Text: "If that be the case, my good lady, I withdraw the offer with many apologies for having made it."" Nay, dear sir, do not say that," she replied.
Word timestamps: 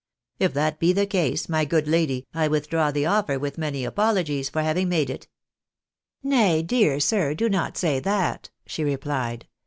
"If 0.39 0.55
that 0.55 0.79
be 0.79 0.93
the 0.93 1.05
case, 1.05 1.47
my 1.47 1.63
good 1.63 1.87
lady, 1.87 2.25
I 2.33 2.47
withdraw 2.47 2.89
the 2.89 3.05
offer 3.05 3.37
with 3.37 3.59
many 3.59 3.85
apologies 3.85 4.49
for 4.49 4.63
having 4.63 4.89
made 4.89 5.11
it."" 5.11 5.27
Nay, 6.23 6.63
dear 6.63 6.99
sir, 6.99 7.35
do 7.35 7.47
not 7.47 7.77
say 7.77 7.99
that," 7.99 8.49
she 8.65 8.83
replied. 8.83 9.47